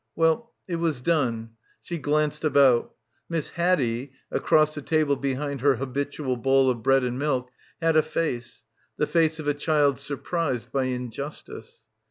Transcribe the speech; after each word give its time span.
Well, 0.15 0.51
it 0.67 0.77
was 0.77 0.99
done. 1.03 1.51
She 1.79 1.99
glanced 1.99 2.43
about. 2.43 2.95
Miss 3.29 3.51
Haddie, 3.51 4.13
across 4.31 4.73
the 4.73 4.81
table 4.81 5.15
behind 5.15 5.61
her 5.61 5.75
habitual 5.75 6.37
bowl 6.37 6.71
of 6.71 6.81
bread 6.81 7.03
and 7.03 7.19
milk 7.19 7.51
had 7.79 7.95
a 7.95 8.01
face— 8.01 8.63
the 8.97 9.05
face 9.05 9.37
of 9.37 9.47
a 9.47 9.53
child 9.53 9.99
surprised 9.99 10.71
by 10.71 10.85
injustice. 10.85 11.85